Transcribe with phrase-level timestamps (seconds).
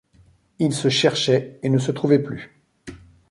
[0.57, 2.59] Il se cherchait et ne se trouvait plus.